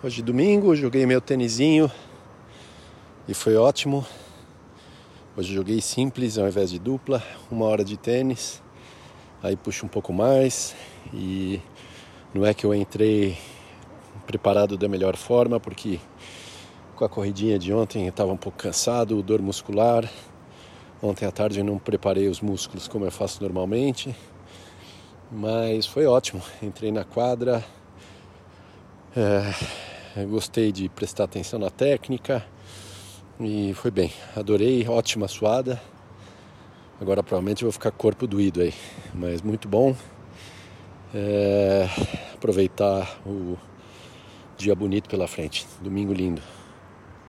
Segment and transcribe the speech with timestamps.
[0.00, 1.90] Hoje domingo, joguei meu tênisinho
[3.26, 4.06] e foi ótimo.
[5.36, 7.20] Hoje joguei simples ao invés de dupla,
[7.50, 8.62] uma hora de tênis,
[9.42, 10.76] aí puxo um pouco mais
[11.12, 11.60] e
[12.32, 13.36] não é que eu entrei
[14.24, 15.98] preparado da melhor forma, porque
[16.94, 20.08] com a corridinha de ontem eu estava um pouco cansado, dor muscular.
[21.02, 24.14] Ontem à tarde eu não preparei os músculos como eu faço normalmente,
[25.28, 26.40] mas foi ótimo.
[26.62, 27.64] Entrei na quadra,
[30.16, 32.46] é, gostei de prestar atenção na técnica
[33.40, 34.12] e foi bem.
[34.36, 35.80] Adorei, ótima suada.
[37.00, 38.72] Agora provavelmente vou ficar corpo doído aí,
[39.12, 39.94] mas muito bom.
[41.12, 41.88] É,
[42.32, 43.56] aproveitar o
[44.56, 45.66] dia bonito pela frente.
[45.80, 46.42] Domingo lindo.